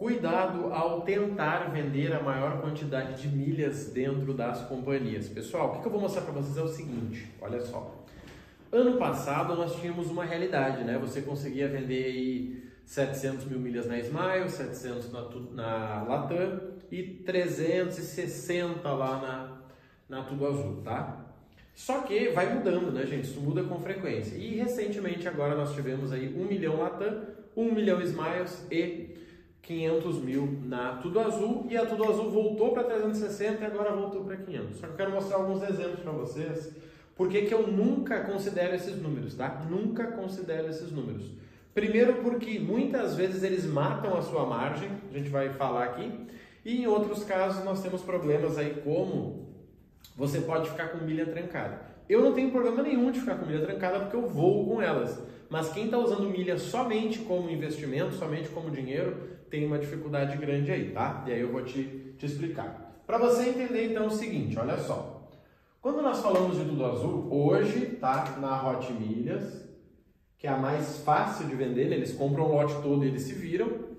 [0.00, 5.28] Cuidado ao tentar vender a maior quantidade de milhas dentro das companhias.
[5.28, 8.02] Pessoal, o que eu vou mostrar para vocês é o seguinte, olha só.
[8.72, 10.96] Ano passado nós tínhamos uma realidade, né?
[10.98, 16.60] Você conseguia vender aí 700 mil milhas na Smile, 700 na, na Latam
[16.90, 19.60] e 360 lá
[20.08, 21.26] na, na Tudo Azul, tá?
[21.74, 23.24] Só que vai mudando, né, gente?
[23.24, 24.34] Isso muda com frequência.
[24.34, 27.20] E recentemente agora nós tivemos aí 1 milhão Latam,
[27.54, 29.20] 1 milhão Smiles e
[29.70, 34.24] 500 mil na Tudo Azul e a Tudo Azul voltou para 360 e agora voltou
[34.24, 34.76] para 500.
[34.76, 36.74] Só que eu quero mostrar alguns exemplos para vocês.
[37.14, 39.64] Porque que eu nunca considero esses números, tá?
[39.70, 41.30] Nunca considero esses números.
[41.72, 46.26] Primeiro porque muitas vezes eles matam a sua margem, a gente vai falar aqui,
[46.64, 49.46] e em outros casos nós temos problemas aí como
[50.16, 51.80] você pode ficar com milha trancada.
[52.08, 55.22] Eu não tenho problema nenhum de ficar com milha trancada porque eu vou com elas.
[55.48, 60.70] Mas quem está usando milha somente como investimento, somente como dinheiro, tem uma dificuldade grande
[60.70, 61.24] aí, tá?
[61.26, 63.02] E aí eu vou te, te explicar.
[63.06, 65.28] Para você entender então o seguinte, olha só.
[65.80, 69.68] Quando nós falamos de tudo azul, hoje tá na Hot Milhas,
[70.38, 71.96] que é a mais fácil de vender, né?
[71.96, 73.90] eles compram o lote todo e eles se viram.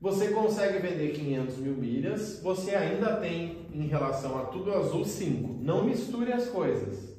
[0.00, 5.62] Você consegue vender 500 mil milhas, você ainda tem em relação a tudo azul 5.
[5.62, 7.10] Não misture as coisas.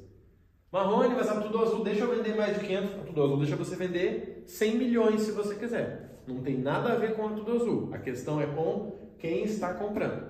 [0.72, 3.56] Marrone, mas a tudo azul deixa eu vender mais de 500, a tudo azul deixa
[3.56, 6.11] você vender 100 milhões se você quiser.
[6.26, 7.90] Não tem nada a ver com a tudo azul.
[7.92, 10.26] A questão é com quem está comprando,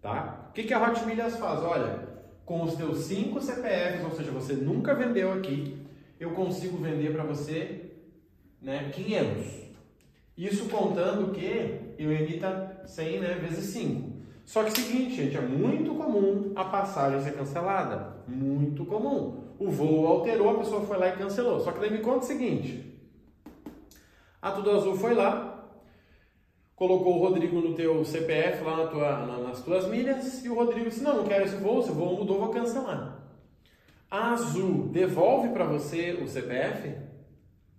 [0.00, 0.48] tá?
[0.50, 1.62] O que, que a Hot Milhas faz?
[1.62, 2.08] Olha,
[2.44, 5.76] com os teus 5 CPFs, ou seja, você nunca vendeu aqui,
[6.18, 7.92] eu consigo vender para você
[8.62, 9.66] né, 500.
[10.36, 14.16] Isso contando que eu emita 100 né, vezes 5.
[14.44, 18.16] Só que é seguinte, gente, é muito comum a passagem ser cancelada.
[18.28, 19.44] Muito comum.
[19.58, 21.58] O voo alterou, a pessoa foi lá e cancelou.
[21.58, 22.95] Só que daí me conta o seguinte.
[24.46, 25.72] A Tudo Azul foi lá,
[26.76, 30.54] colocou o Rodrigo no teu CPF, lá na tua, na, nas tuas milhas, e o
[30.54, 33.26] Rodrigo disse, não, não quero esse voo, se o voo mudou, vou cancelar.
[34.08, 36.94] A Azul devolve para você o CPF?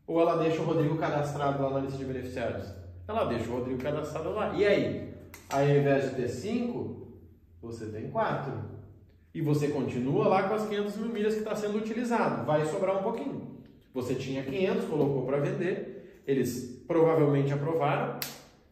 [0.05, 2.67] Ou ela deixa o Rodrigo cadastrado lá na lista de beneficiários?
[3.07, 4.53] Ela deixa o Rodrigo cadastrado lá.
[4.53, 5.13] E aí?
[5.49, 7.07] Aí, ao invés de ter 5,
[7.61, 8.51] você tem 4.
[9.33, 12.45] E você continua lá com as 500 mil milhas que está sendo utilizado.
[12.45, 13.55] Vai sobrar um pouquinho.
[13.93, 15.96] Você tinha 500, colocou para vender.
[16.27, 18.19] Eles provavelmente aprovaram.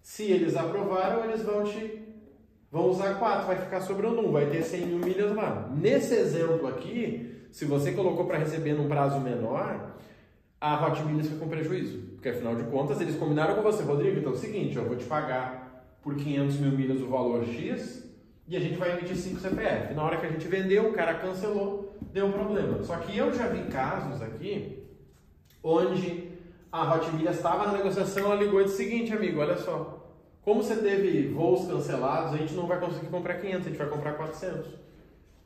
[0.04, 2.04] Se eles aprovaram, eles vão te
[2.72, 5.72] vão usar 4, vai ficar sobrando 1, vai ter 100 mil milhas lá.
[5.74, 9.96] Nesse exemplo aqui, se você colocou para receber num prazo menor,
[10.60, 12.00] a Hot Milhas fica com prejuízo.
[12.16, 14.98] Porque afinal de contas, eles combinaram com você, Rodrigo, então é o seguinte, eu vou
[14.98, 18.04] te pagar por 500 mil milhas o valor X
[18.48, 19.94] e a gente vai emitir 5 CPF.
[19.94, 22.84] Na hora que a gente vendeu, o cara cancelou, deu um problema.
[22.84, 24.84] Só que eu já vi casos aqui
[25.64, 26.35] onde
[26.76, 30.12] a Hot Milhas estava na negociação, ela ligou e disse o seguinte, amigo, olha só,
[30.42, 33.90] como você teve voos cancelados, a gente não vai conseguir comprar 500, a gente vai
[33.90, 34.68] comprar 400.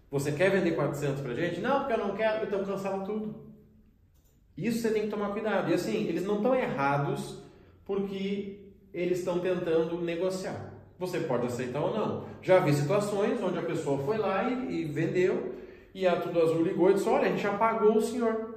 [0.10, 1.62] Você quer vender 400 pra gente?
[1.62, 3.36] Não, porque eu não quero, então cancela tudo.
[4.58, 5.70] Isso você tem que tomar cuidado.
[5.70, 7.44] E assim, eles não estão errados
[7.86, 10.74] porque eles estão tentando negociar.
[10.98, 12.26] Você pode aceitar ou não.
[12.42, 15.56] Já vi situações onde a pessoa foi lá e, e vendeu
[15.94, 18.49] e a Tudo Azul ligou e disse: Olha, a gente já pagou o senhor.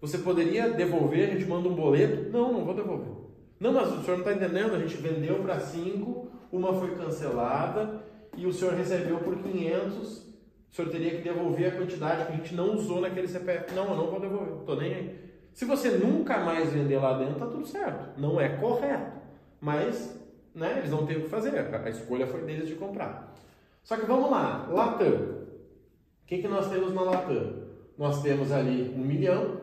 [0.00, 1.28] Você poderia devolver?
[1.28, 2.30] A gente manda um boleto?
[2.30, 3.12] Não, não vou devolver.
[3.58, 4.74] Não, mas o senhor não está entendendo.
[4.74, 8.02] A gente vendeu para 5, uma foi cancelada
[8.36, 10.30] e o senhor recebeu por 500
[10.70, 13.74] o senhor teria que devolver a quantidade que a gente não usou naquele CPF.
[13.74, 15.30] Não, eu não vou devolver, estou nem aí.
[15.52, 18.20] Se você nunca mais vender lá dentro, tá tudo certo.
[18.20, 19.18] Não é correto.
[19.60, 20.16] Mas,
[20.54, 21.58] né, eles não têm o que fazer.
[21.58, 23.34] A escolha foi deles de comprar.
[23.82, 25.08] Só que vamos lá, Latam.
[25.08, 27.64] O que, que nós temos na Latam?
[27.98, 29.60] Nós temos ali um milhão,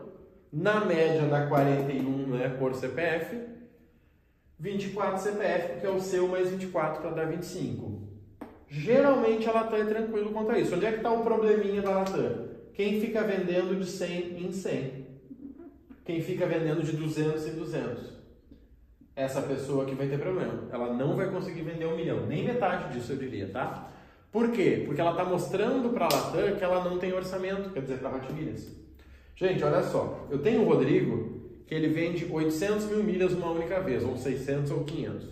[0.52, 3.38] na média dá 41 né, por CPF,
[4.60, 8.08] 24 CPF, porque é o seu mais 24 para dar 25.
[8.70, 10.76] Geralmente a Latam é tranquilo quanto a isso.
[10.76, 12.48] Onde é que está o probleminha da Latam?
[12.74, 15.08] Quem fica vendendo de 100 em 100.
[16.06, 18.18] Quem fica vendendo de 200 em 200.
[19.16, 20.68] Essa pessoa aqui vai ter problema.
[20.72, 22.26] Ela não vai conseguir vender um milhão.
[22.28, 23.92] Nem metade disso eu diria, tá?
[24.32, 24.84] Por quê?
[24.86, 28.10] Porque ela está mostrando para a Latam que ela não tem orçamento, quer dizer, para
[28.10, 28.87] a Milhas.
[29.38, 30.28] Gente, olha só.
[30.32, 31.38] Eu tenho o Rodrigo
[31.68, 35.28] que ele vende 800 mil milhas uma única vez, ou 600 ou 500.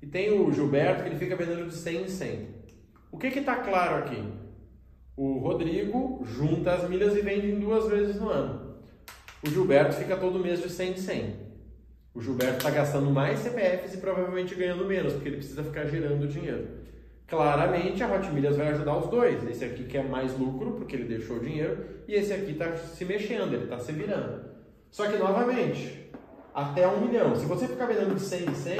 [0.00, 2.48] E tem o Gilberto que ele fica vendendo de 100 em 100.
[3.12, 4.22] O que está claro aqui?
[5.14, 8.76] O Rodrigo junta as milhas e vende em duas vezes no ano.
[9.46, 11.36] O Gilberto fica todo mês de 100 em 100.
[12.14, 16.26] O Gilberto está gastando mais CPFs e provavelmente ganhando menos, porque ele precisa ficar gerando
[16.26, 16.66] dinheiro.
[17.26, 19.46] Claramente a Hot Milhas vai ajudar os dois.
[19.48, 23.04] Esse aqui quer mais lucro, porque ele deixou o dinheiro, e esse aqui está se
[23.04, 24.44] mexendo, ele está se virando.
[24.90, 26.10] Só que, novamente,
[26.54, 27.34] até um milhão.
[27.34, 28.78] Se você ficar vendendo de 100 em 100,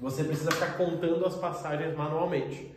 [0.00, 2.72] você precisa ficar contando as passagens manualmente.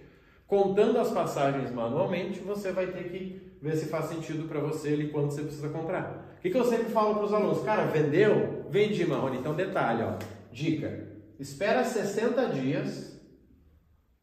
[0.48, 5.10] Contando as passagens manualmente, você vai ter que ver se faz sentido para você ali
[5.10, 6.36] quando você precisa comprar.
[6.38, 7.64] O que, que eu sempre falo para os alunos?
[7.64, 8.66] Cara, vendeu?
[8.70, 9.38] Vendi, Marrone.
[9.38, 10.18] Então, detalhe, ó.
[10.52, 11.08] Dica.
[11.40, 13.15] Espera 60 dias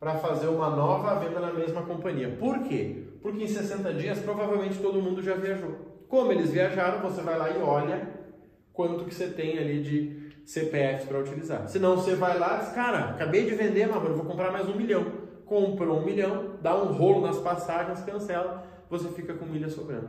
[0.02, 2.36] para fazer uma nova venda na mesma companhia.
[2.36, 3.04] Por quê?
[3.22, 5.76] Porque em 60 dias provavelmente todo mundo já viajou.
[6.08, 8.08] Como eles viajaram, você vai lá e olha
[8.72, 11.68] quanto que você tem ali de CPFs para utilizar.
[11.68, 14.74] Senão você vai lá e diz, cara, acabei de vender, Marrone, vou comprar mais um
[14.74, 15.06] milhão.
[15.46, 20.08] Comprou um milhão, dá um rolo nas passagens, cancela você fica com milha sobrando.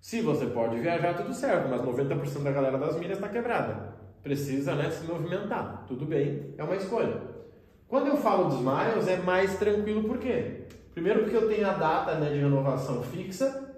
[0.00, 3.94] Se você pode viajar, tudo certo, mas 90% da galera das milhas está quebrada.
[4.24, 5.84] Precisa né, se movimentar.
[5.86, 7.33] Tudo bem, é uma escolha.
[7.88, 10.64] Quando eu falo dos miles, é mais tranquilo por quê?
[10.92, 13.72] Primeiro porque eu tenho a data né, de renovação fixa,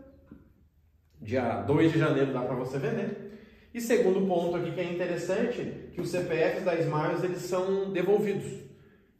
[1.21, 3.27] dia 2 de janeiro dá para você vender.
[3.73, 8.65] E segundo ponto aqui que é interessante, que os CPFs da Smiles eles são devolvidos.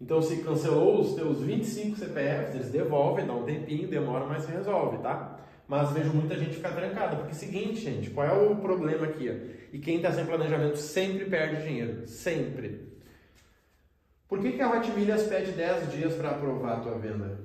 [0.01, 4.53] Então, se cancelou os teus 25 CPFs, eles devolvem, dá um tempinho, demora, mas se
[4.53, 5.41] resolve, tá?
[5.67, 9.07] Mas vejo muita gente ficar trancada, porque é o seguinte, gente, qual é o problema
[9.07, 9.29] aqui?
[9.29, 9.57] Ó?
[9.73, 12.96] E quem está sem planejamento sempre perde dinheiro, sempre.
[14.29, 17.39] Por que, que a Hotmilhas pede 10 dias para aprovar a tua venda?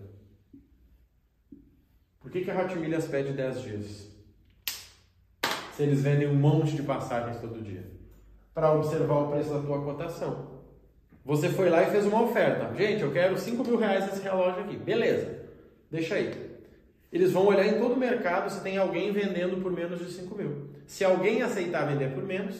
[2.19, 4.07] Por que, que a Hotmilhas pede 10 dias?
[5.75, 7.85] Se eles vendem um monte de passagens todo dia.
[8.53, 10.61] Para observar o preço da tua cotação.
[11.23, 12.73] Você foi lá e fez uma oferta.
[12.75, 14.75] Gente, eu quero 5 mil reais nesse relógio aqui.
[14.75, 15.45] Beleza,
[15.89, 16.51] deixa aí.
[17.11, 20.35] Eles vão olhar em todo o mercado se tem alguém vendendo por menos de 5
[20.35, 20.69] mil.
[20.87, 22.55] Se alguém aceitar vender por menos,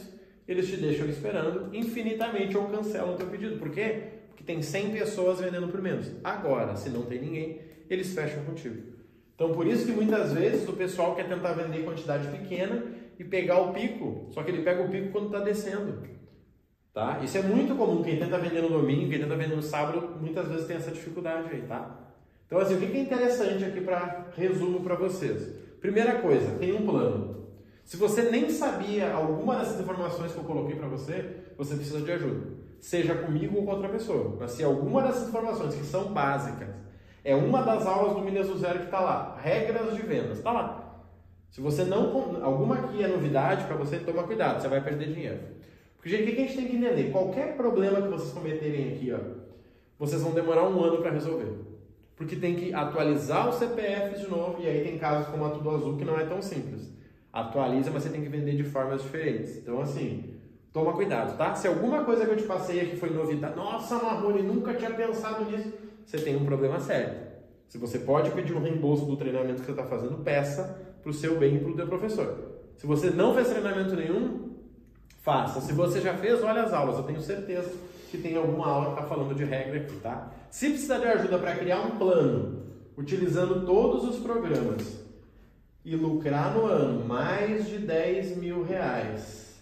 [0.52, 3.58] eles te deixam esperando infinitamente ou cancelam o teu pedido.
[3.58, 4.04] Por quê?
[4.30, 6.12] Porque tem 100 pessoas vendendo por menos.
[6.24, 8.92] Agora, se não tem ninguém, eles fecham contigo.
[9.36, 12.84] Então, por isso que muitas vezes o pessoal quer tentar vender quantidade pequena
[13.18, 16.04] e pegar o pico, só que ele pega o pico quando está descendo.
[16.94, 17.22] Tá?
[17.24, 18.04] Isso é muito comum.
[18.04, 21.50] Quem tenta vender no domingo, quem tenta vender no sábado, muitas vezes tem essa dificuldade
[21.52, 22.12] aí, tá?
[22.46, 25.56] Então, assim, o que é interessante aqui para resumo para vocês?
[25.80, 27.41] Primeira coisa, tem um plano.
[27.84, 32.12] Se você nem sabia alguma dessas informações que eu coloquei para você, você precisa de
[32.12, 32.48] ajuda.
[32.80, 34.38] Seja comigo ou com outra pessoa.
[34.40, 36.70] Mas se alguma dessas informações que são básicas
[37.24, 40.52] é uma das aulas do Milhas do Zero que está lá, regras de vendas, está
[40.52, 40.82] lá.
[41.52, 45.40] Se você não alguma aqui é novidade para você, toma cuidado, você vai perder dinheiro.
[45.98, 47.12] Porque, gente, o que a gente tem que entender?
[47.12, 49.20] Qualquer problema que vocês cometerem aqui, ó,
[50.00, 51.54] vocês vão demorar um ano para resolver.
[52.16, 55.70] Porque tem que atualizar o CPF de novo, e aí tem casos como a Tudo
[55.70, 56.90] Azul que não é tão simples.
[57.32, 59.58] Atualiza, mas você tem que vender de formas diferentes.
[59.58, 60.36] Então, assim,
[60.74, 61.56] toma cuidado, tá?
[61.56, 65.46] Se alguma coisa que eu te passei aqui foi novidade, nossa, Marrone, nunca tinha pensado
[65.50, 65.72] nisso,
[66.06, 67.32] você tem um problema sério.
[67.68, 71.14] Se você pode pedir um reembolso do treinamento que você está fazendo, peça para o
[71.14, 72.38] seu bem e para o teu professor.
[72.76, 74.52] Se você não fez treinamento nenhum,
[75.22, 75.62] Faça.
[75.62, 76.98] Se você já fez, olha as aulas.
[76.98, 77.72] Eu tenho certeza
[78.10, 80.32] que tem alguma aula que está falando de regra aqui, tá?
[80.50, 82.64] Se precisar de ajuda para criar um plano,
[82.98, 85.01] utilizando todos os programas
[85.84, 89.62] e lucrar no ano mais de 10 mil reais,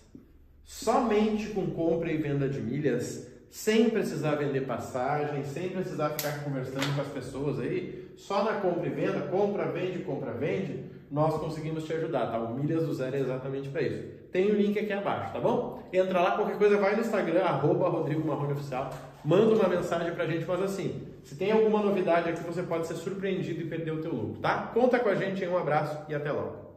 [0.63, 6.95] somente com compra e venda de milhas, sem precisar vender passagem, sem precisar ficar conversando
[6.95, 11.85] com as pessoas aí, só na compra e venda, compra, vende, compra, vende, nós conseguimos
[11.85, 12.37] te ajudar, tá?
[12.37, 14.03] O Milhas do Zero é exatamente para isso.
[14.31, 15.81] Tem o link aqui abaixo, tá bom?
[15.91, 18.91] Entra lá, qualquer coisa, vai no Instagram, arroba Rodrigo Marrone Oficial,
[19.25, 22.95] manda uma mensagem pra gente, mas assim, se tem alguma novidade aqui, você pode ser
[22.95, 24.71] surpreendido e perder o teu lucro, tá?
[24.73, 26.68] Conta com a gente, um abraço e até logo.